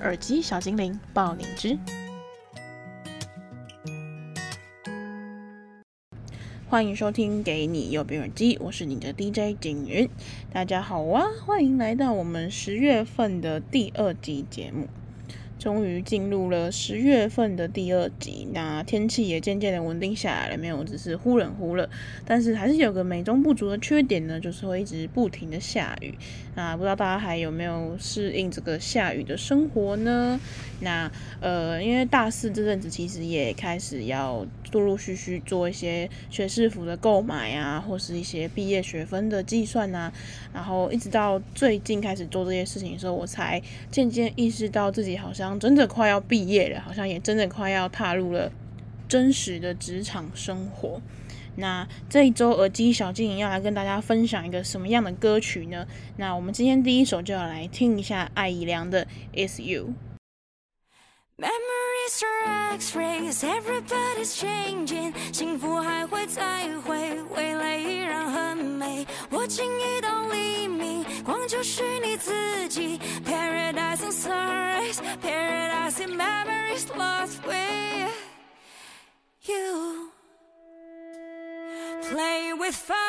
[0.00, 1.78] 耳机小精灵爆灵芝，
[6.66, 10.08] 欢迎收听《给你右边耳机》，我是你的 DJ 景云，
[10.50, 14.88] 大家好啊，欢迎来到我们十月份的第二集节目。
[15.60, 21.88] 终于进入了十月份的第二集，那天气也渐渐的稳定下来了，没有只是忽冷忽热，
[22.24, 26.14] 但是还是有个美中不足的缺点呢，就是会一直不停的下雨。
[26.54, 30.40] 那不知道大家还有没有适应这个下雨的生活呢？
[30.80, 40.12] 那呃，因为大四这阵子其实也开始要陆陆续续做一些学士服的购买啊，或是一些毕业学分的计算啊，
[40.52, 45.50] 然后一直到最近开始做这些事情的时候，我才渐渐意识到自己好像。
[45.60, 48.50] 真的快要毕业了，好像也真的快要踏入了
[49.06, 51.02] 真实的职场生活。
[51.56, 55.86] 那这一周耳机小精灵要来跟大家分享一个什么样的歌曲呢？
[56.16, 59.06] 那我们今天第一首就要来听一下艾怡良的
[59.48, 59.88] 《Is You》。
[61.39, 69.05] Memories are X-rays, everybody's changing，幸福还会再会，未来依然很美。
[69.29, 72.99] 我轻易到黎明，光就是你自己。
[73.25, 78.13] Paradise on Sunrise, paradise in memories lost with
[79.45, 80.09] you.
[82.09, 83.08] Play with fire,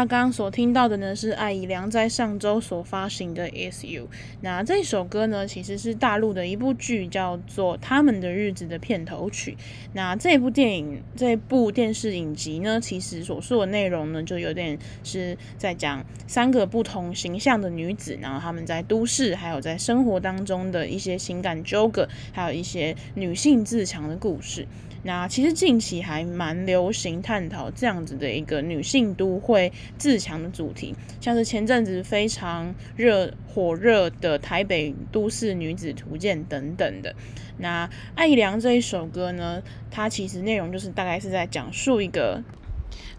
[0.00, 4.04] 家刚刚所听到的呢，是艾怡良在上周所发行的《S U》。
[4.40, 9.58] 那这首歌呢，其实是大陆的一部剧叫做《他们的日子》的片头曲。
[9.92, 24.66] 那这部电影、这部电视影集呢，其实所述的内容呢，就有点是在讲三个不同形象的女子，然后她们在都市还有在生活当中的一些情感纠葛，还有一些女性自强的故事。
[25.02, 37.14] 那其实近期还蛮流行探讨这样子的一个女性都会自强的主题，像是前阵子非常热火热的《台北都市女子图鉴》等等的。
[37.58, 42.42] 那爱良这一首歌呢，它其实内容就是大概是在讲述一个。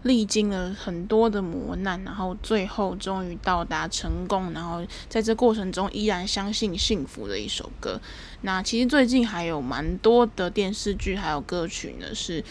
[0.02, 8.00] 历经了很多的磨难，然后最后终于到达成功，然后在这过程中依然相信幸福的一首歌。
[8.42, 12.44] 那其实最近还有蛮多的电视剧还有歌曲呢，是。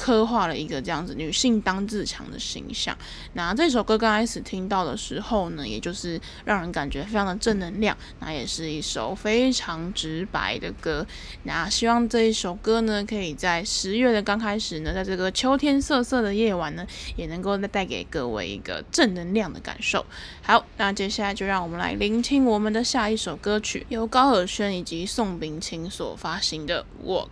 [0.00, 2.96] 刻画了一个这样子女性当自强的形象。
[3.34, 7.94] 那这首歌刚开始听到的时候呢，也就是让人感觉非常的正能量。
[8.18, 11.06] 那也是一首非常直白的歌。
[11.42, 20.06] 那希望这一首歌呢，可以在十月的刚开始呢，在这个秋天瑟瑟的夜晚呢，也能够带给各位一个正能量的感受。
[20.40, 27.26] 好，那接下来就让我们来聆听我们的下一首歌曲，由高尔宣以及宋秉清所发行的《Walk》。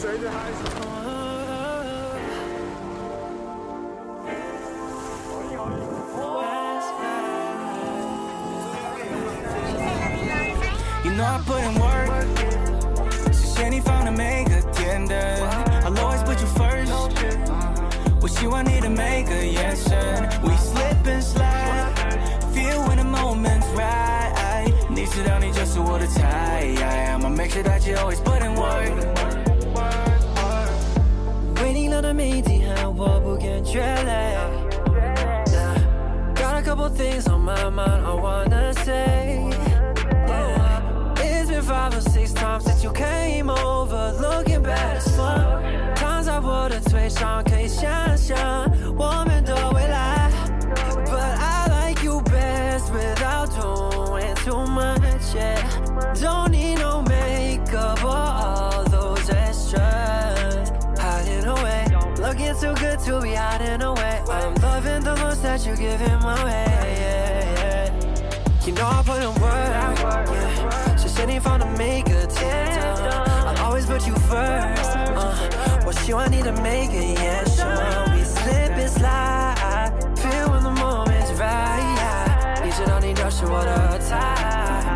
[0.00, 0.58] 随着孩子。
[11.04, 12.08] You know I put in work，
[13.32, 15.16] 是嫌你放的每个天灯
[15.84, 16.90] ，I'll always put you first。
[18.20, 21.71] 我喜欢你的每个眼神，We slip and slide，feel
[25.11, 26.65] 知道你就是我的菜，
[27.15, 28.91] I'ma make sure that you always put in work。
[31.99, 34.37] 的谜题和我不感觉累。
[36.35, 39.49] Got a couple things on my mind I wanna say.
[41.15, 45.63] It's been five or six times since you came over, looking bad as fuck.
[45.95, 48.37] 躺在我的腿上，可以想象
[48.95, 50.20] 我们的未来。
[55.32, 60.70] Don't need no makeup or all those extras.
[60.98, 61.86] Hiding away,
[62.18, 64.22] looking too good to be hiding away.
[64.28, 67.90] I'm loving the looks that you're giving my way.
[68.66, 71.28] You know I put in work, yeah.
[71.28, 72.94] Ain't fun to make a tear
[73.46, 75.80] I'll always put you first, uh.
[75.84, 77.44] What you want, need to make it, yeah.
[77.44, 79.51] Sure, we slip and slide.
[82.82, 82.82] Right.
[82.82, 84.16] 你知道你就是我的菜。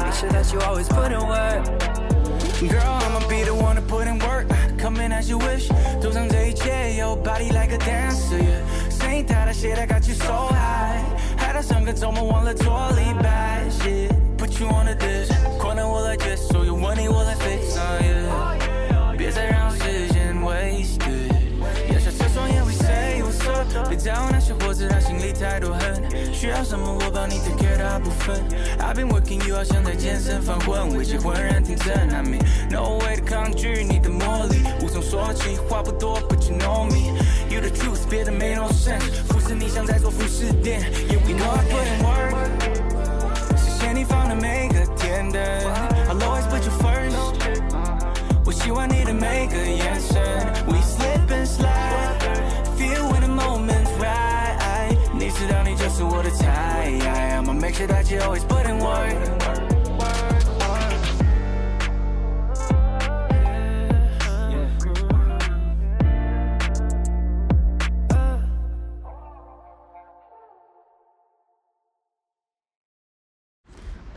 [0.05, 1.65] Make sure that you always put in work.
[2.61, 4.47] Girl, I'ma be the one to put in work.
[4.79, 5.69] Come in as you wish.
[6.01, 8.39] 赌上这一切，Your body like a dancer.
[8.39, 8.63] Yeah.
[8.91, 11.03] 声音大的 shit that got you so high.
[11.37, 13.63] 害到上个周末忘了做礼拜。
[13.71, 15.31] Shit, put you on a dish.
[15.59, 17.77] 可能我来接受，有问题我来 fix.
[17.77, 19.17] Uh, yeah.
[19.17, 19.71] 别再让
[23.89, 26.03] 别在乎那些活着，他心里太多恨。
[26.33, 28.43] 需要什么我帮你 take care 大部分。
[28.79, 37.19] I've been working you 好像在健身房混，危险浑然天成 I mean no way to 抗拒你的魔力，无从说起，话不多，but you know me。
[37.49, 39.23] You the truth，别的没 no sense。
[39.29, 39.96] 服侍你像在
[57.79, 58.03] 大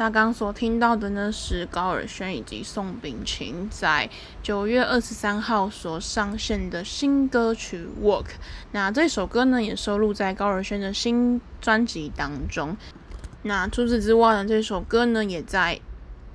[0.06, 4.10] 家刚所听到的呢，是高尔宣以及宋秉勤在
[4.42, 8.24] 九月二十三号所上线的新歌曲《Walk》。
[8.72, 12.78] 那这首歌呢，也收录在高尔宣的新专辑当中。
[13.43, 15.79] 那除此之外呢，这首歌呢，也在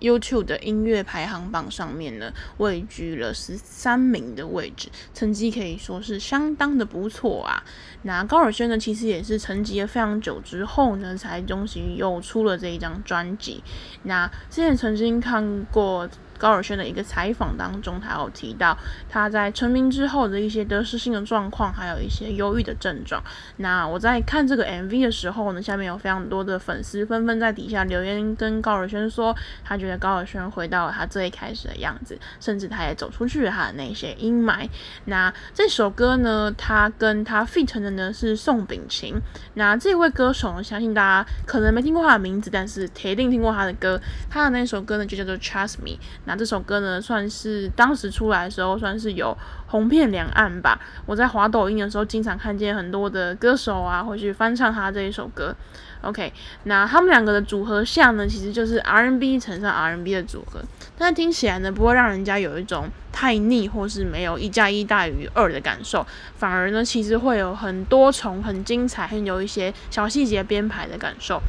[0.00, 7.62] YouTube 的音乐排行榜上面呢，位居了十三名的位置，成绩可以说是相当的不错啊。
[8.02, 13.62] 那高尔宣呢，其实也是沉寂了非常久之后呢，才终于又出了这一张专辑。
[14.02, 16.08] 那之前曾经看过
[16.38, 18.76] 高尔宣的一个采访当中，他有提到
[19.08, 23.22] 他在成名之后的一些得失心的状况，还有一些忧郁的症状。
[23.58, 34.68] 那我在看这个 MV 的时候呢，下面有非常多的粉丝纷纷在底下留言，跟高尔宣说，他觉得高尔宣回到了他最开始的样子，甚至他也走出去了他的那些阴霾。
[35.06, 39.20] 那这首歌呢，他跟他 feat 的呢是宋秉晴。
[39.54, 44.00] 那这位歌手呢，相信大家可能没听过他的名字，但是铁定听过他的歌。
[44.28, 45.98] 他的那首歌呢，就叫做 Trust Me。
[46.24, 49.36] 那这首歌呢，算是当时出来的时候，算是有
[49.66, 50.80] 红遍两岸吧。
[51.06, 55.54] 我在滑抖音的时候，经常看见很多的歌手啊，会去翻唱他这一首歌。
[56.02, 56.30] OK，
[56.64, 60.60] 那他们两个的组合像呢，其实就是 R&B 乘上 R&B 的组合，
[60.98, 71.40] 但是听起来呢，不会让人家有一种太腻或是没有一加一大于二的感受，反而呢，其实会有很多重、很精彩、很有一些小细节编排的感受。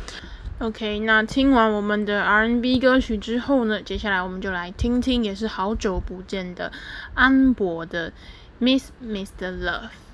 [0.59, 6.71] OK，那听完我们的 R&B 歌曲之后呢，接下来我们就来听听也是好久不见的
[7.13, 8.13] 安博的
[8.59, 9.51] Miss Mr.
[9.51, 10.04] Love。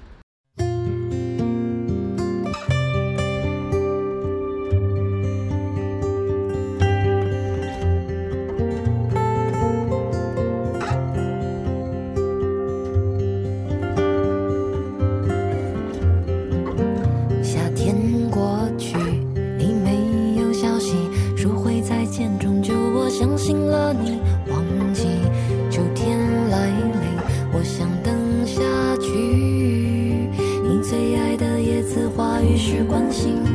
[33.11, 33.50] 心。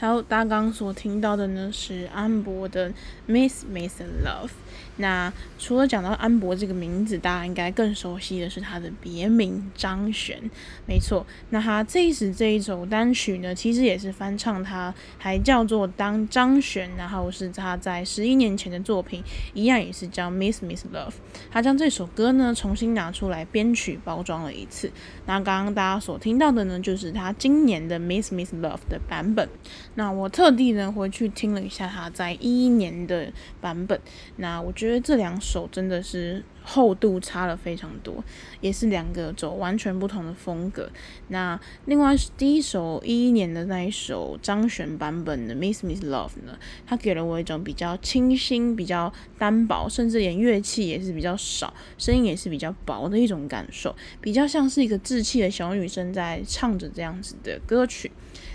[0.00, 2.88] 还有，大家刚所听到的呢是安博的
[3.26, 4.46] 《Miss Miss Love》。
[5.00, 10.38] 那除了讲到安博这个名字，大家应该更熟悉的是他的别名张悬。
[10.86, 21.10] 没错，那他这一次这一首单曲呢，其实也是翻唱，他还叫做当张悬，然后是他在十一年前的作品，一样也是叫《Miss Miss Love》。
[21.50, 24.92] 他将这首歌呢重新拿出来编曲包装了一次。
[25.26, 29.48] 那刚刚大家所听到的呢，就是他今年的《Miss Miss Love》的版本。
[29.98, 34.00] 那我特地呢回去听了一下他在一一年的版本，
[34.36, 38.22] 那我觉得这两首真的是厚度差了非常多，
[38.60, 40.88] 也是两个走完全不同的风格。
[41.26, 58.12] 那另外是第一首一一年的那一首张悬版本的《Miss Miss Love》呢，它给了我一种比较清新、比较单薄，甚至连乐器也是比较少，声音也是比较薄的一种感受，比较像是一个稚气的小女生在唱着这样子的歌曲。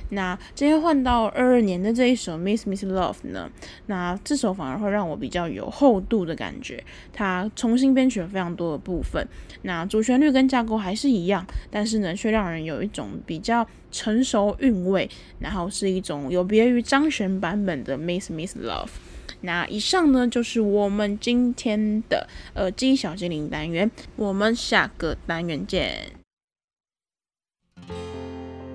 [0.10, 3.50] 那今天换到二二年的这一首《Miss Miss Love》呢，
[3.88, 6.84] 那这首反而会让我比较有厚度的感觉。
[7.12, 9.28] 它重新编曲了非常多的部分，
[9.64, 18.86] 那主旋律跟架构还是一样，但是呢，却让人有一种比较成熟韵味，然后是一种有别于张悬版本的《Miss Miss Love》。
[19.42, 26.14] 那以上呢，就是我们今天的耳机小精灵单元，我们下个单元见。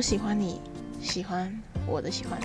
[0.00, 0.62] 我喜欢你，
[1.02, 1.54] 喜欢
[1.86, 2.40] 我的喜欢。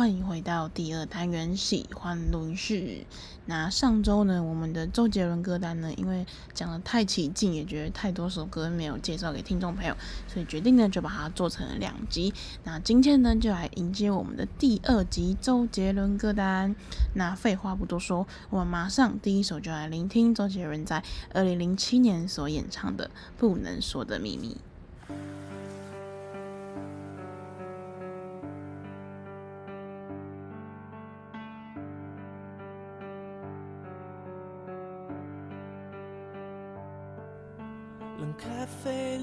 [0.00, 3.04] 欢迎回到第二单元喜欢录音室。
[3.44, 9.94] 那上周呢，我们的周杰伦歌单呢，因为讲得太起劲，也觉得太多首歌没有介绍给听众朋友，
[10.26, 12.32] 所以决定呢就把它做成了两集。
[12.64, 16.74] 那今天呢，就来迎接我们的第二集周杰伦歌单。
[17.12, 21.04] 那废话不多说，我们马上第一首就来聆听周杰伦在
[21.34, 24.54] 二零零七年所演唱的《不能说的秘密》。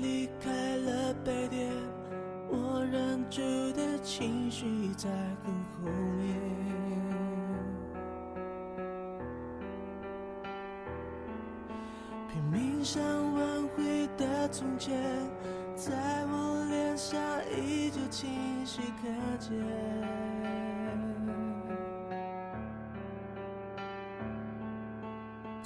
[0.01, 1.69] 离开了杯垫，
[2.49, 3.41] 我忍住
[3.73, 5.09] 的情绪在
[5.43, 6.35] 很后面。
[12.29, 13.01] 拼命想
[13.33, 14.95] 挽回的从前，
[15.75, 15.93] 在
[16.27, 17.19] 我脸上
[17.51, 18.29] 依旧清
[18.65, 19.07] 晰可
[19.39, 20.66] 见。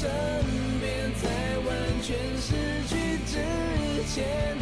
[0.00, 0.08] 身
[0.80, 1.28] 边，在
[1.66, 1.68] 完
[2.00, 2.54] 全失
[2.86, 3.34] 去之
[4.14, 4.57] 前，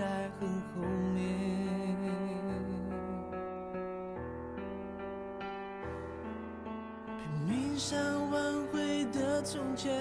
[0.00, 0.06] 在
[0.40, 0.80] 很后
[1.14, 1.20] 面，
[7.18, 7.98] 拼命想
[8.30, 8.40] 挽
[8.72, 9.92] 回的从前，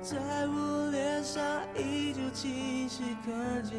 [0.00, 1.44] 在我脸上
[1.76, 3.76] 依旧清晰可见。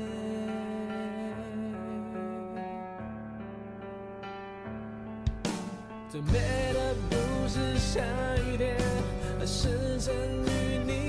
[6.11, 6.33] 最美
[6.73, 7.15] 的不
[7.47, 7.99] 是下
[8.51, 8.77] 雨天，
[9.39, 11.08] 而是曾与你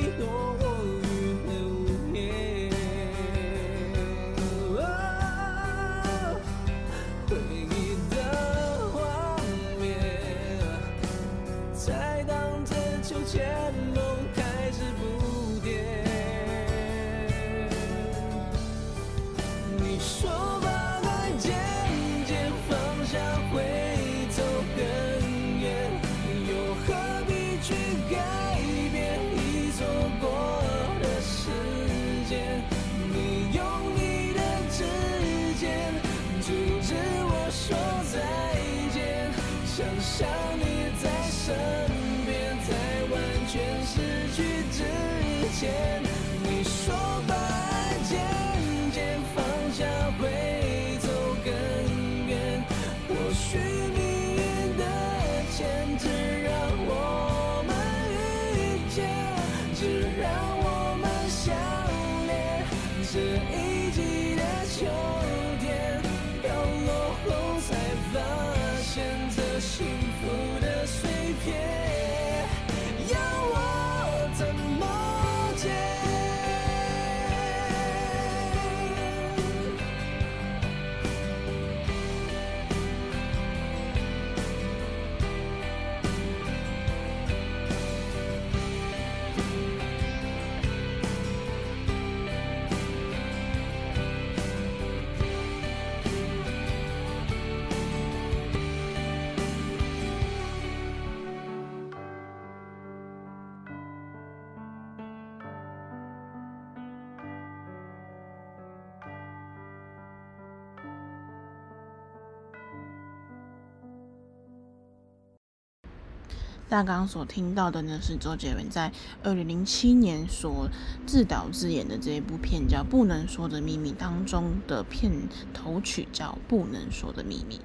[116.70, 118.92] 大家刚刚所听到的呢，是周杰伦在
[119.24, 120.68] 二零零七年所
[121.04, 125.10] 自导自演的这一部片叫《不能说的秘密》当中的片
[125.52, 127.56] 头曲叫《不能说的秘密》。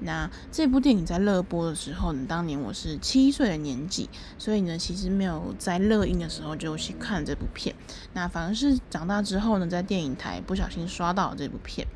[0.00, 7.76] 那这部电影在热播的时候呢，当年我是七岁的年纪，所以呢，其实没有在热映的时候就去看这部片。
[8.12, 11.86] 那反而是长大之后呢，在电影台不小心刷到了这部片。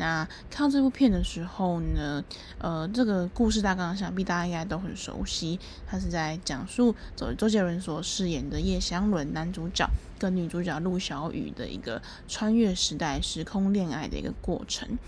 [0.00, 2.24] 那看到这部片的时候呢，
[2.56, 9.86] 呃，这个故事大纲想必大家应该都很熟悉，它是在讲述周周杰伦所饰演的叶湘伦男主角
[10.18, 14.98] 跟女主角陆小雨的一个穿越时代时空恋爱的一个过程。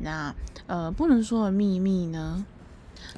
[0.00, 0.34] 那
[0.66, 2.44] 呃，不能说的秘密呢？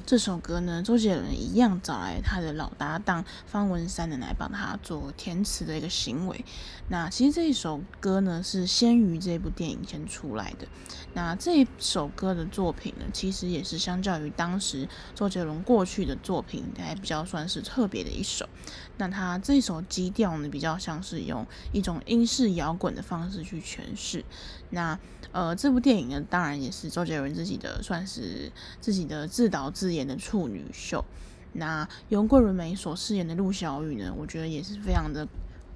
[0.05, 6.43] 这首歌呢，周杰伦一样找来他的老搭档方文山的来帮他做填词的一个行为。
[6.89, 10.67] 那其实这一首歌呢，是先于这部电影先出来的。
[11.13, 18.47] 那这一首歌的作品呢，其实也是相较于当时周杰伦过去的作品，还比较算是特别的一首。
[18.97, 24.25] 那他这首基调呢，比较像是用一种英式摇滚的方式去诠释。
[24.69, 24.99] 那
[25.33, 31.03] 呃，这部电影呢，当然也是周杰伦自己的算是自己的自导自演的处女秀。
[31.51, 35.27] 那由桂纶镁所饰演的陆小雨呢，我觉得也是非常的。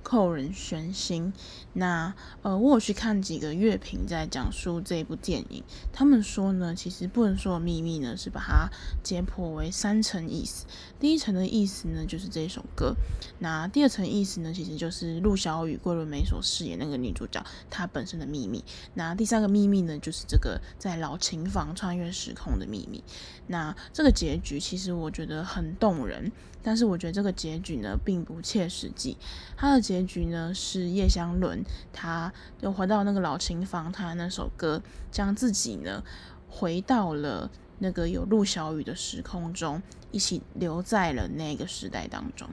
[0.08, 1.34] 扣人悬心。
[1.74, 8.70] 那呃，我有去看几个乐评在讲述这部电影，他们说呢，其实不能说的秘密呢，是把它
[9.04, 10.66] 解剖为三层意思。
[10.98, 12.94] 第一层的意思呢，就是这首歌；
[13.40, 18.64] 那第二层意思呢，其实就是陆小雨、桂纶镁所饰演那个女主角她本身的秘密。
[18.94, 23.04] 那第三个秘密呢，就是这个在老琴房穿越时空的秘密。
[23.48, 26.32] 那这个结局其实我觉得很动人。
[26.64, 29.16] 但是我觉得这个结局呢，并不切实际。
[29.56, 32.32] 他的结结局呢，是叶湘伦，他
[32.62, 34.82] 又回到那个老琴房，他那首歌，
[35.12, 36.04] 将自己呢
[36.48, 39.82] 回到了那个有陆小雨的时空中，
[40.12, 42.48] 一起留在了那个时代当中。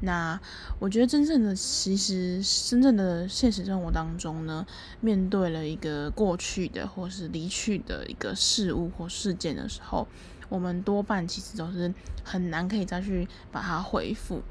[0.00, 0.40] 那
[0.80, 4.66] 我觉得真正的，其实真正的现实生活当中呢，
[5.00, 10.08] 面对了一个过去的或是离去的一个事物或事件的时候。
[10.52, 11.90] 我们多半其实都是
[12.22, 14.42] 很难可以再去把它恢复，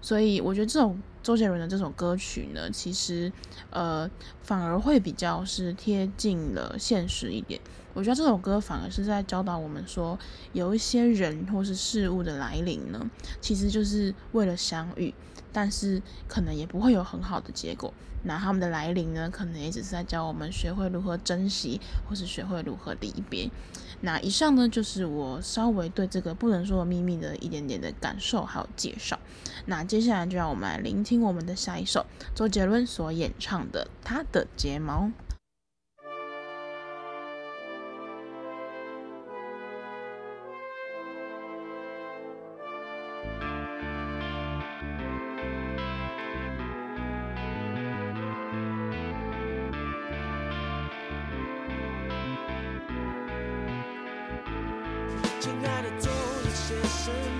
[0.00, 3.30] 所以我觉得这种周杰伦的这首歌曲呢，其实
[3.68, 4.10] 呃
[4.42, 7.60] 反而会比较是贴近了现实一点。
[7.92, 10.18] 我觉得这首歌反而是在教导我们说，
[10.54, 13.10] 有一些人或是事物的来临呢，
[13.42, 15.12] 其实就是为了相遇，
[15.52, 17.92] 但是可能也不会有很好的结果。
[18.22, 23.50] 那他们的来临呢，可能也只是在教我们学会如何珍惜，或是学会如何离别。
[24.02, 29.18] 那以上呢，就是我稍微对这个不能说的秘密的一点点的感受还有介绍。
[29.66, 35.04] 那接下来就让我们来聆听我们的下一首周杰伦所演唱的《他的睫毛》。
[55.40, 56.12] 亲爱的，做
[56.44, 57.10] 一些什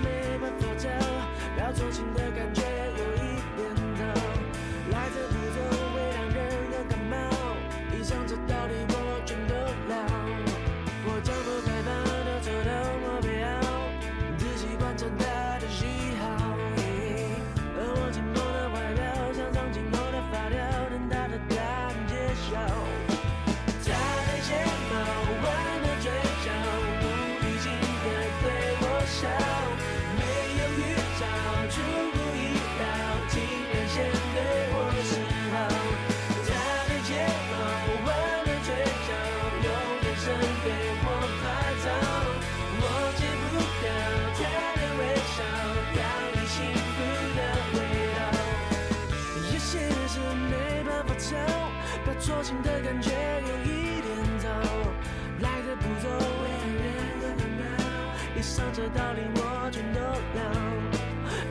[52.63, 54.07] 的感觉有一点
[54.39, 54.49] 早，
[55.39, 56.63] 来的不走会让
[57.21, 57.61] 人更难。
[58.35, 60.39] 以上这道理我全都了，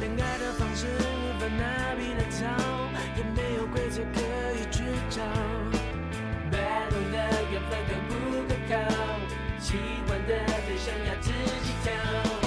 [0.00, 1.62] 恋爱的方式无法拿
[1.94, 2.40] 笔来抄，
[3.16, 4.18] 也没有规则可
[4.56, 5.22] 以去找。
[6.50, 6.56] 百
[6.90, 7.16] 度的
[7.50, 8.10] 缘分可不
[8.48, 8.74] 可靠，
[9.58, 10.32] 喜欢的
[10.66, 12.39] 对象要自己挑。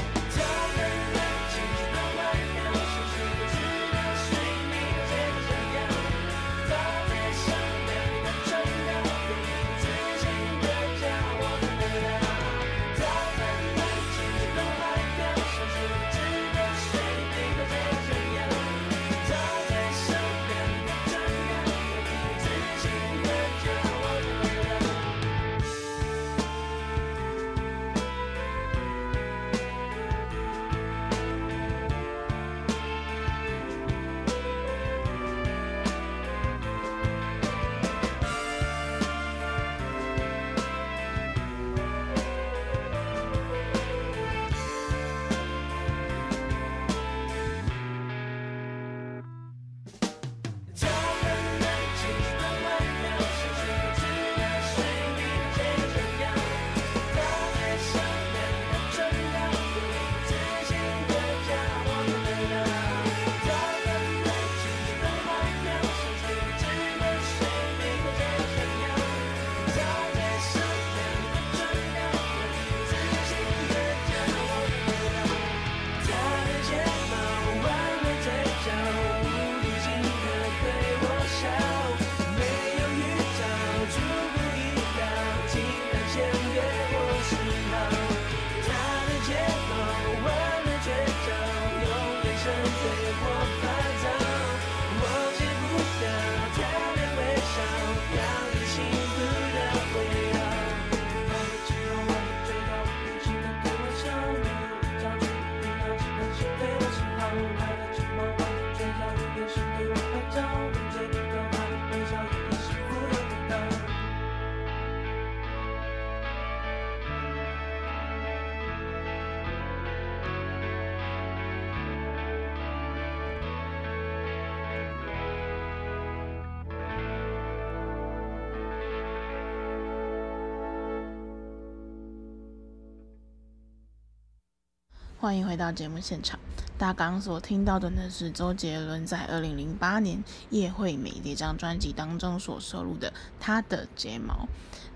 [135.24, 136.38] 欢迎回到节目现场。
[136.78, 140.18] 大家刚刚所听到的呢，是周杰伦在二零零八年
[140.50, 143.10] 《叶惠美》这张专辑当中所收录的
[143.40, 144.34] 《他的睫毛》。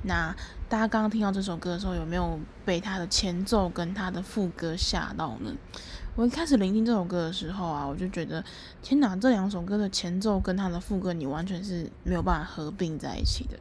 [0.01, 0.35] 那
[0.67, 5.55] 大家刚刚听到这首歌的时候，有没有被他的前奏跟他的副歌吓到呢？
[6.17, 8.43] 我一开始聆听这首歌的时候啊，我就觉得
[8.81, 13.59] 天哪，这两首歌的前奏跟他的副歌，你完全是没有办法合并在一起的。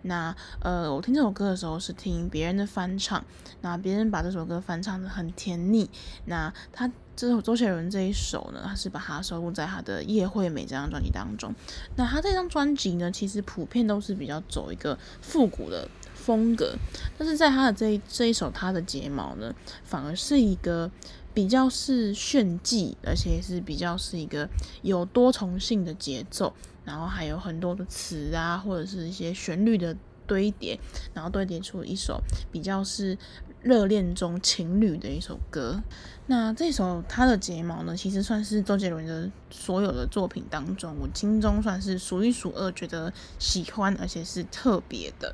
[0.00, 3.22] 那呃，我听这首歌的时候是听别人的翻唱，
[3.60, 5.90] 那别人把这首歌翻唱得很甜腻。
[6.24, 11.54] 那他这首周杰伦这一首呢，他是把它收录在他的《叶惠美》这张专辑当中。
[11.96, 16.74] 那他这张专辑呢，其实普遍都是比较走一个复古的风格，
[17.18, 20.90] 但是在他的这一这一首《他的睫毛》呢，反而是一个。
[21.38, 24.48] 比较是炫技，而且是比较是一个
[24.82, 26.52] 有多重性的节奏，
[26.84, 29.96] 然后还有很多的词啊，或者是一些旋律的
[30.26, 30.76] 堆叠，
[31.14, 32.20] 然后堆叠出一首
[32.50, 33.16] 比较是
[33.62, 35.80] 热恋中情侣的一首歌。
[36.26, 45.32] 那这首他的睫毛呢，其实算是周杰伦的所有的作品当中，我心中算是数一数二觉得喜欢，而且是特别的。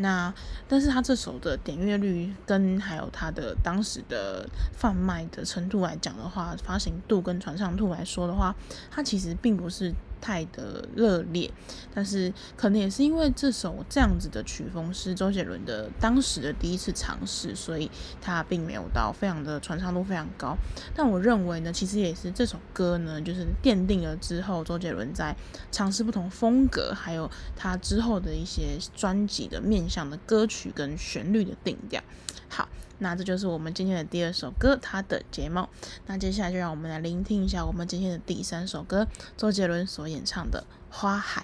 [0.00, 0.32] 那，
[0.68, 8.54] 但是他这首的点阅率跟还有他的当时的贩卖的程度来讲的话，发行度跟传唱度来说的话，
[8.90, 11.50] 他其实并不是太的热烈。
[11.94, 20.56] 但是可能也是因为这首这样子的曲风是周杰伦的当时的第一次尝试，所以他并没有到非常的传唱度非常高。
[20.94, 25.34] 但我认为呢，其实也是这首歌呢，就是奠定了之后周杰伦在
[25.72, 32.02] 尝试不同风格，还有他之后的一些专辑的面向的歌曲跟旋律的定调。
[32.48, 35.68] 好，那这就是我们今天的第二首歌，它的睫毛。
[36.06, 39.06] 那接下来就让我们来聆听一下我们今天的第三首歌，
[39.36, 41.42] 周杰伦所演唱的《花海》。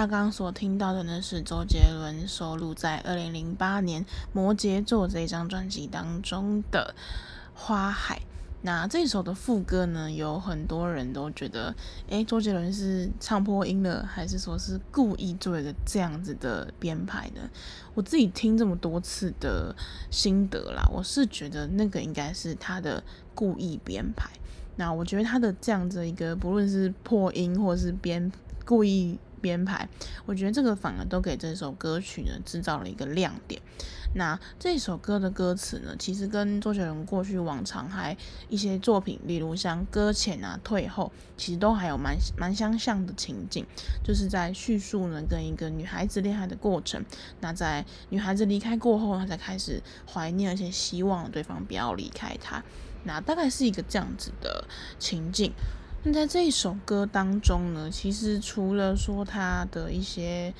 [0.00, 6.94] 大家刚刚所听到的呢，是周杰伦收录在二零零八年《摩羯座》这一张专辑当中的
[7.52, 8.16] 《花海》。
[8.62, 11.74] 那这首的副歌呢，有很多人都觉得，
[12.08, 17.42] 诶，周杰伦是唱破音了，还是说是故意做一个这样子的编排呢？
[17.92, 19.76] 我自己听这么多次的
[20.10, 24.30] 心得啦，我是觉得那个应该是他的故意编排。
[24.76, 28.32] 那我觉得他的这样子一个，不论是破音或是编
[28.64, 29.18] 故意。
[29.40, 29.88] 编排，
[30.26, 33.60] 我觉得这个反而都给这首歌曲呢制造了一个亮点。
[34.12, 38.16] 那这首歌的歌词呢，其实跟周杰伦过去往常还
[38.48, 43.64] 一些作品，例如像《搁浅》啊、《退后》，其实都还有蛮蛮相像的情景，
[44.02, 47.04] 就是在叙述呢跟一个女孩子恋爱的过程。
[47.40, 49.80] 那在女孩子离开过后，她才开始
[50.12, 52.60] 怀念，而且希望对方不要离开她。
[53.04, 54.64] 那大概是一个这样子的
[54.98, 55.52] 情境。
[56.02, 60.54] 那在这一首歌当中呢，其实除了说它的一些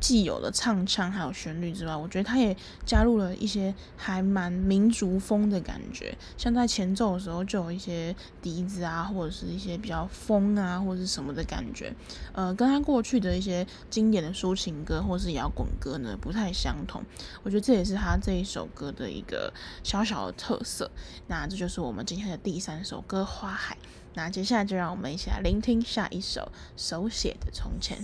[0.00, 6.16] 既有的唱腔还有旋律之外，我觉得它也加入了一些还蛮民族风的感觉。
[6.38, 11.94] 像在前奏的时候，就有一些笛子啊，或者是一些比较风啊，或者是什么的感觉。
[12.32, 17.02] 呃，跟他过去的一些经典的抒情歌或是摇滚歌呢，不太相同。
[17.42, 20.90] 我觉得这也是他这一首歌的一个小小的特色。
[21.26, 23.76] 那这就是我们今天的第三首歌《花海》。
[24.16, 27.98] 那接下来就让我们一起来聆听下一首手写的从前。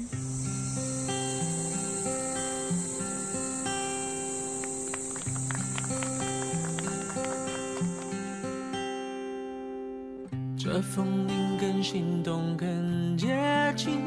[10.59, 13.99] 这风铃更心动，更接近。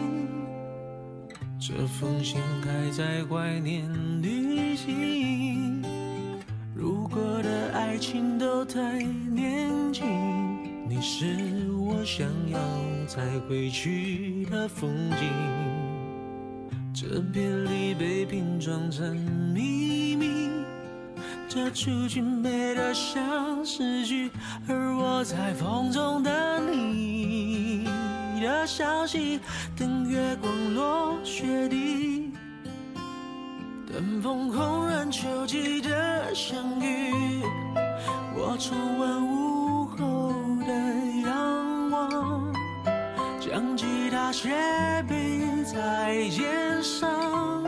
[1.59, 3.89] 这封信还在怀念
[4.21, 5.83] 旅行，
[6.75, 10.54] 如果的爱情都太年轻。
[10.87, 11.25] 你是
[11.71, 12.59] 我想要
[13.07, 15.27] 再回去的风景，
[16.93, 19.15] 这别离被拼装成
[19.51, 20.47] 秘密，
[21.49, 24.29] 这触景美得像诗句，
[24.67, 27.85] 而我在风中等你
[28.39, 29.39] 的消息，
[29.75, 32.31] 等月光落雪地，
[33.91, 37.41] 等风空染秋季的相遇，
[38.35, 39.64] 我重温午
[39.97, 40.35] 后。
[40.65, 40.73] 的
[41.23, 42.53] 仰望，
[43.39, 44.49] 将吉他斜
[45.07, 47.63] 背在肩上，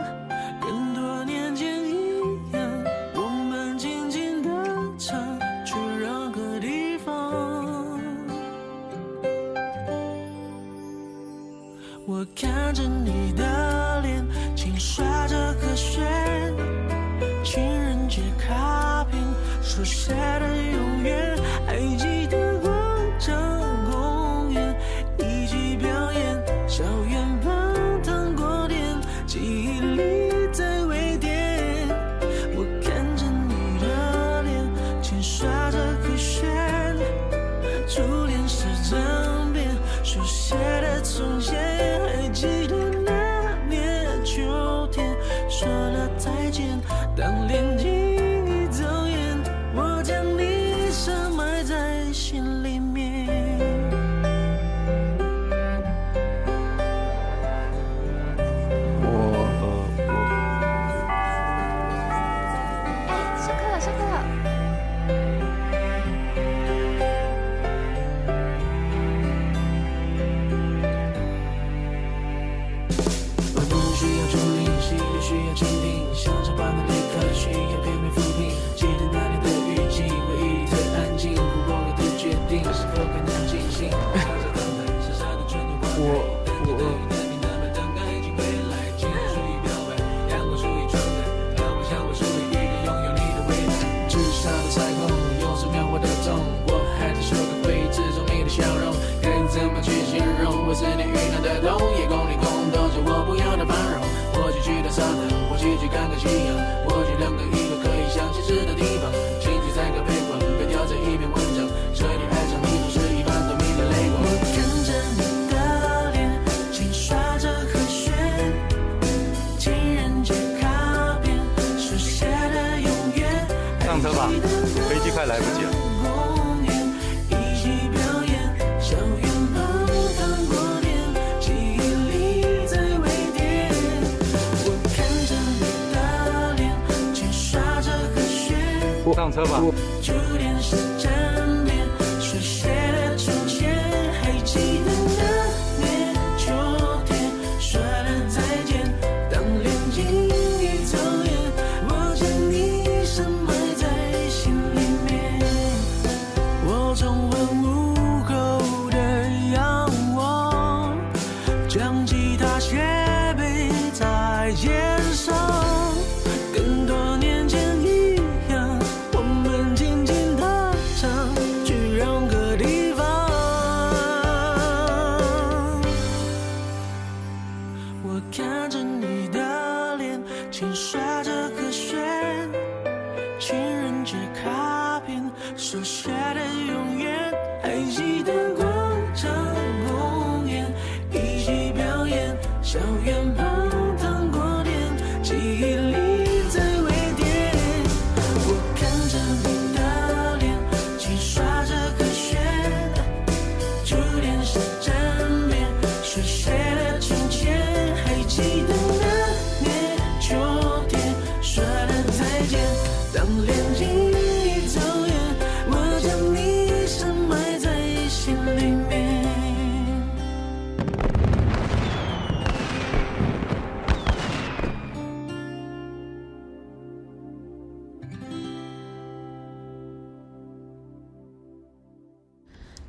[139.30, 139.62] 上车吧。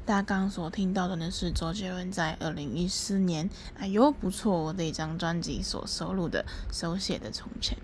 [0.10, 3.47] 大家刚刚所听到的呢，是周杰伦在二零一四年
[3.78, 7.78] 《哎呦不错》我这一张专辑所收录的手写的从前。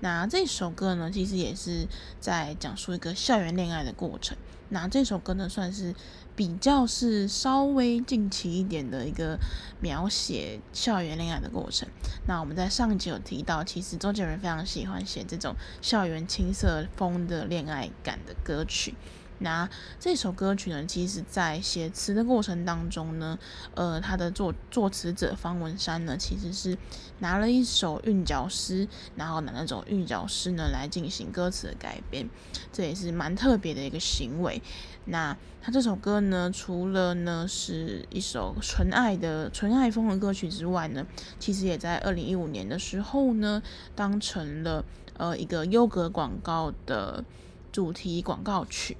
[0.00, 1.86] 那这首歌呢，其实也是
[2.20, 4.36] 在讲述一个校园恋爱的过程。
[4.68, 5.94] 那这首歌呢，算是
[6.36, 9.38] 比较是稍微近期一点的一个
[9.80, 11.88] 描写校园恋爱的过程。
[12.26, 18.94] 那我们在上集有提到，其实周杰伦非常喜欢写这种校园青涩风的恋爱感的歌曲。
[19.42, 19.68] 那
[19.98, 23.38] 这首歌曲呢，其实在写词的过程当中呢，
[23.74, 26.78] 呃，他的作作词者方文山呢，其实是
[27.18, 28.86] 拿了一首韵脚诗，
[29.16, 32.30] 然后拿那种韵脚诗呢来进行歌词的改编，
[32.72, 34.62] 这也是蛮特别的一个行为。
[35.06, 41.04] 那他这首歌呢，除了呢是一首纯爱的纯爱风的歌曲之外呢，
[41.40, 43.60] 其实也在二零一五年的时候呢，
[43.96, 44.84] 当成了
[45.16, 47.24] 呃一个优格广告的
[47.72, 48.96] 主题广告曲。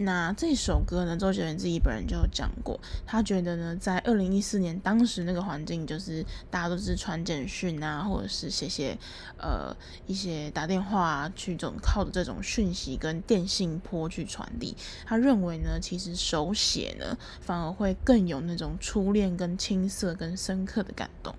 [0.00, 8.96] 那这首歌呢，周杰伦自己本人就有讲过，他觉得呢，在二零一四年当时那个环境，就是大家都是传简讯啊，或者是写写
[9.36, 9.76] 呃
[10.06, 14.76] 一些打电话啊，去这种靠着这种讯息跟电信波去传递。
[15.04, 21.34] 他认为呢，其实手写呢，反而会更有那种初恋跟青涩跟深刻的感动。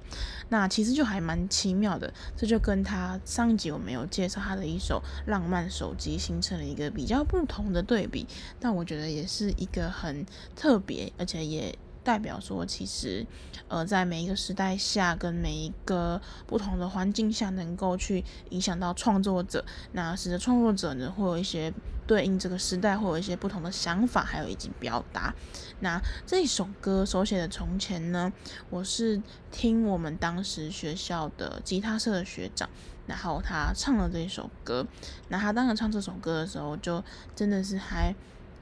[0.50, 8.28] 那其实就还蛮奇妙的，这就跟他上一集我没有介绍他的一首《浪漫手机》形成了一个比较不同的对比。
[8.60, 10.26] 但我觉得也是一个很
[10.56, 13.26] 特别，而且也代表说，其实，
[13.68, 21.74] 呃，在每一个时代下，跟每一个不同的环境下，能够去影响到创作者，那使得创作者呢，会有一些
[22.08, 25.34] 对应这个时代，会有一些不同的想法，还有以及表达。
[25.82, 28.32] 那这一首歌手写的《从前》呢，
[28.70, 29.22] 我是
[29.52, 32.70] 听我们当时学校的吉他社的学长。
[33.08, 34.86] 然后他唱了这一首歌，
[35.30, 37.04] 那他当时唱这首歌的时候，就
[37.36, 38.14] 真的是还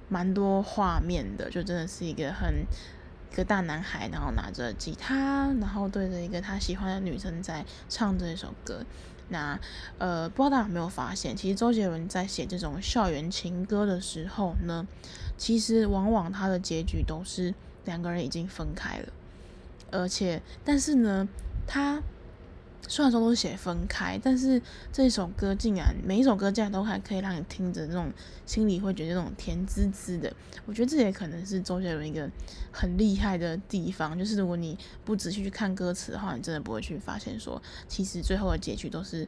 [0.08, 2.66] 蛮多画面的，就真的是一个很
[3.38, 8.84] 一个大男孩，然后拿着吉他，然后对着一个他喜欢的女生在唱这首歌。
[9.30, 9.60] 那
[10.00, 14.88] 呃，不知道大家有没有发现，其实周杰伦在写这种校园情歌的时候呢，
[15.38, 17.54] 其实往往他的结局都是
[17.86, 19.14] 两个人已经分开了，
[19.92, 21.28] 而且但是呢，
[21.68, 22.02] 他。
[22.88, 24.62] 虽然说都是写分开，但是
[24.92, 28.12] 这首歌竟然每一首歌竟然都还可以让你听着那种
[28.46, 30.32] 心里会觉得那种甜滋滋的。
[30.66, 32.30] 我觉得这也可能是周杰伦一个
[32.72, 39.28] 很厉害的地方，就是如果你不仔细去看歌词的话，你真的不会去发现说，其实最后的结局都是，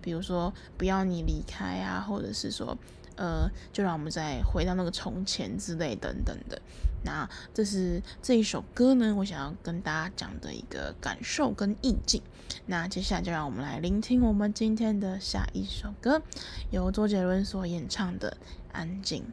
[0.00, 2.76] 比如说不要你离开啊，或者是说。
[3.16, 6.58] 呃，就让我们再回到那个从前之类等等的。
[7.04, 12.22] 那这是这一首歌呢，我想要跟大家讲的一个感受跟意境。
[12.66, 16.22] 那接下来就让我们来聆听我们今天的下一首歌，
[16.70, 18.36] 由周杰伦所演唱的
[18.72, 19.24] 《安静》。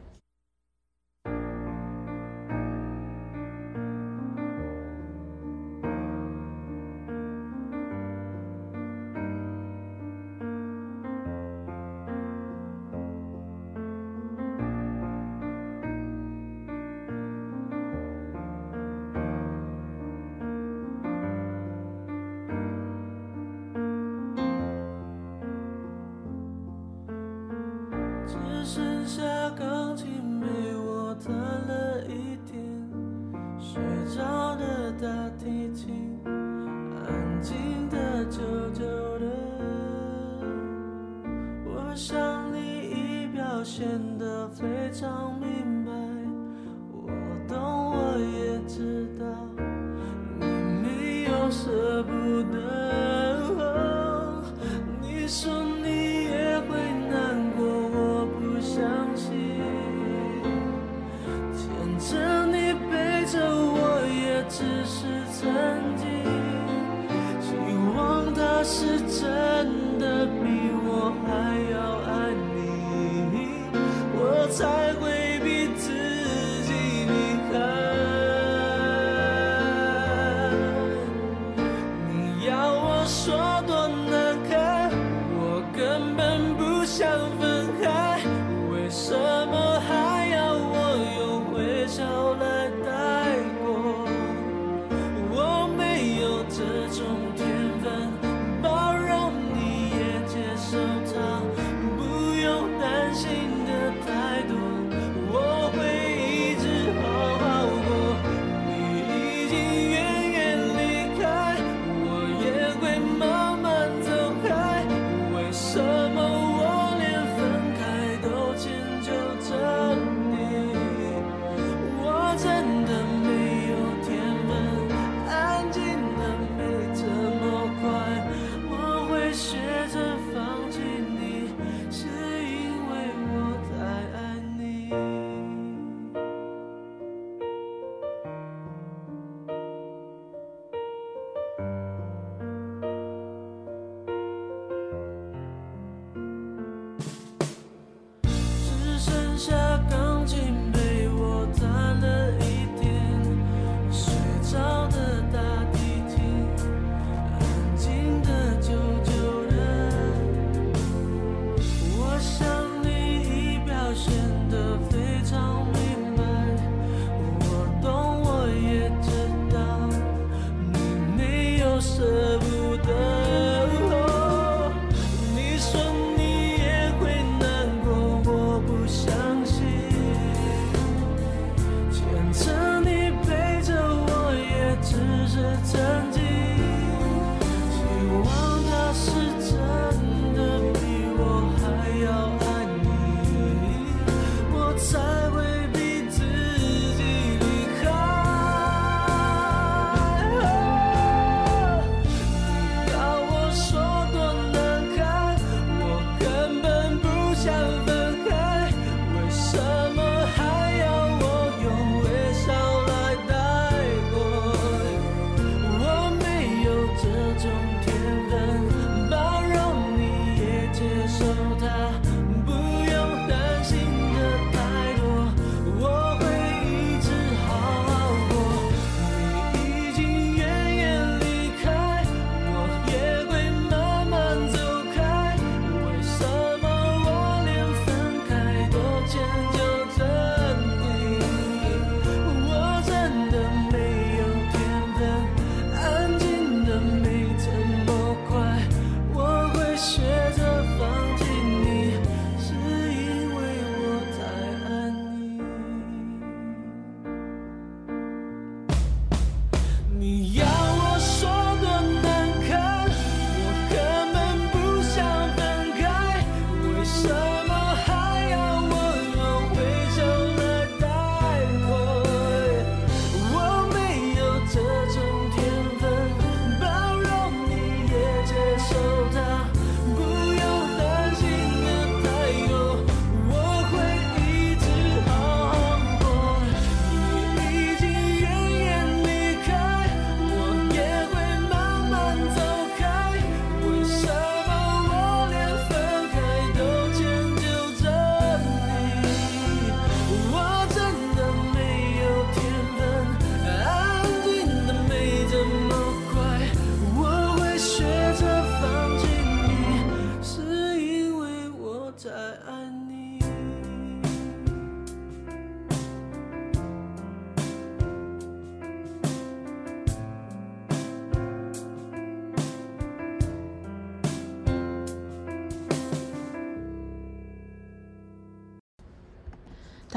[29.48, 29.87] welcome.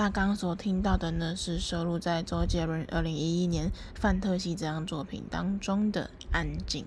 [0.01, 6.85] 大家刚刚所听到的呢，是收录在周杰伦二零一一年《范特西》这张作品当中的《安静》。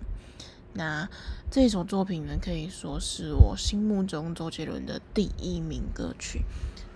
[0.73, 1.09] 那
[1.49, 6.43] 这首作品呢，可以说是我心目中周杰伦的第一名歌曲。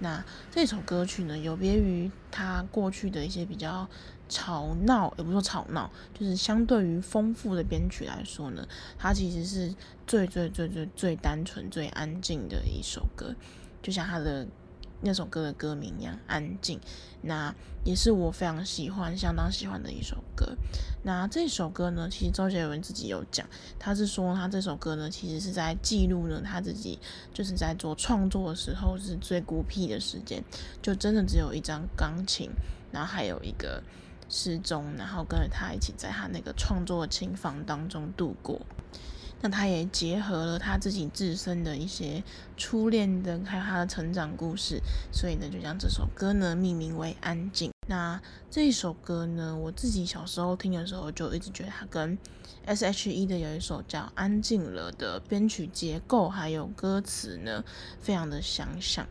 [0.01, 3.89] 那这首歌曲呢，有别于他过去的一些比较
[4.29, 5.89] 吵闹，也不说吵闹，
[6.19, 8.67] 就是相对于丰富的编曲来说呢，
[8.99, 9.73] 它其实是
[10.05, 13.37] 最最最最最单纯、最安静的一首歌，
[13.81, 14.49] 就像他的。
[15.01, 16.81] 那首歌的歌名一样安静，
[17.23, 20.57] 那也是我非常喜欢、相当喜欢的一首歌。
[21.05, 23.47] 那这首歌呢，其实周杰伦自己有讲，
[23.79, 26.99] 他是说他这首歌呢，其实是在记录呢他自己
[27.33, 30.43] 就是在做创作的时候是最孤僻的时间，
[30.83, 32.51] 就真的只有一张钢琴，
[32.91, 33.83] 然后还有一个
[34.29, 38.61] 时钟，然后跟着他一起在他那个创作的琴房当中度过。
[39.41, 42.23] 那他也结合了他自己自身的一些
[42.57, 44.81] 初恋的，还有他的成长故事，
[45.13, 47.71] 所以呢，就将这首歌呢命名为《安静》。
[47.87, 48.21] 那
[48.51, 52.19] 这一首歌呢，我自己小时候听的时候，就一直觉得它跟
[52.67, 57.65] S.H.E 的有一首叫《安静了》的编曲结构还有歌词呢，
[58.01, 59.07] 非常的相像。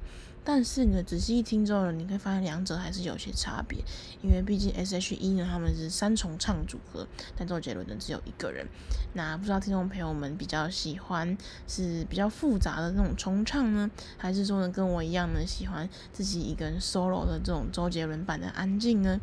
[0.49, 3.83] 但是呢，仔细一听之后呢，你会发现两者还是有些差别，
[4.23, 8.65] 因为毕竟 S.H.E 呢，他们是三重唱组合，但周杰伦呢只有一个人。
[9.11, 11.37] 那不知道听众朋友们比较喜欢
[11.67, 19.19] 是比较复杂的那种重唱呢，还是说呢跟我一样呢喜欢自己一个人 solo 的这种周杰伦版的安静呢？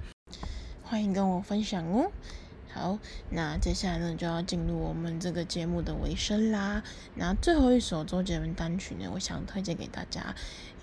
[0.83, 2.12] 欢迎跟我分享哦。
[2.70, 2.99] 好，
[3.31, 6.83] 那接下来呢就要进入我们这个节目的尾声啦。
[7.14, 10.35] 那最后一首周杰伦单曲呢，我想推荐给大家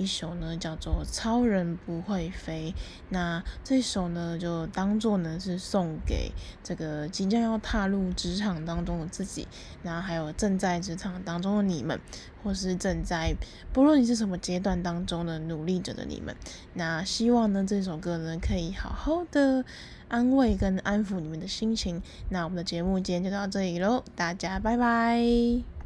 [0.02, 2.74] 一首呢，叫做《超人不会飞》。
[3.10, 6.32] 那这首呢，就当做呢是送给
[6.64, 9.48] 这个即将要踏入职场当中的自己，
[9.84, 12.00] 那还有正在职场当中的你们，
[12.44, 13.36] 或是正在
[13.72, 16.36] 不论你是什么阶段当中的努力着的你们。
[16.74, 19.64] 那希望呢这首歌呢可以好好的。
[20.08, 22.02] 安慰跟安抚你们的心情。
[22.28, 25.81] 那我们的节目今天就到这里喽，大家拜拜。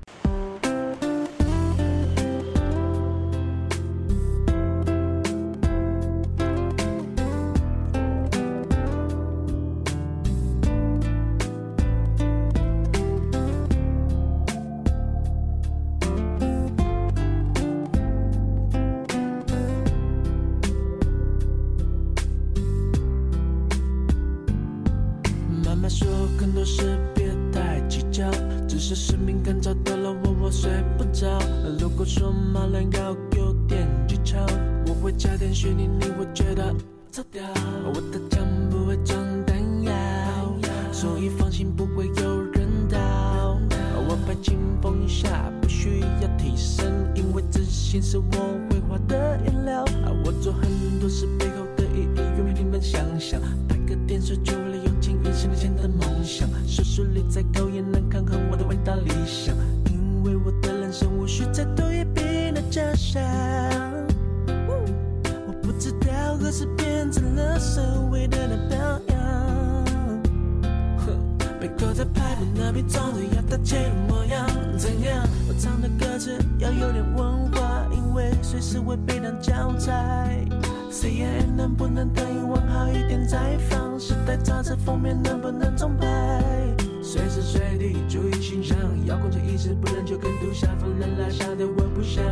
[88.08, 92.24] 注意形象，遥控器一直不能就跟杜夏放了拉下的我不想。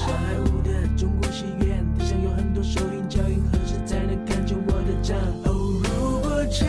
[0.00, 5.16] 好莱坞的中国戏院，地上有很多收音脚印，何时才能看见我的账？
[5.44, 6.68] 哦，如果将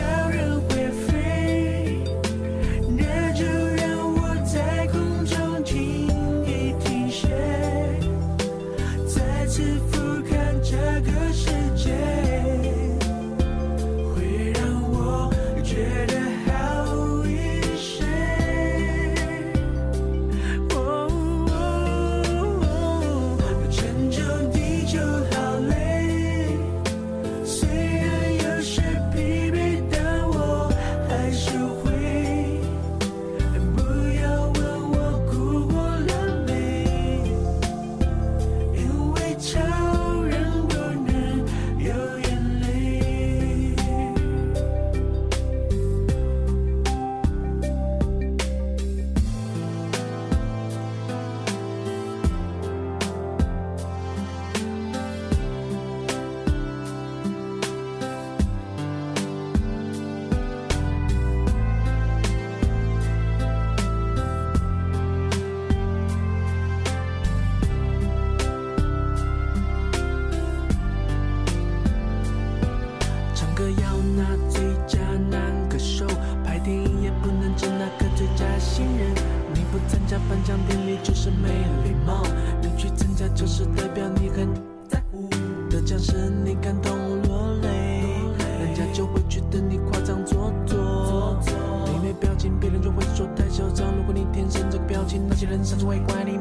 [95.46, 96.38] 个表情，那些人甚至会怪你